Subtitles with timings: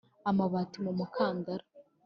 [0.29, 1.65] amabati mu mukandara.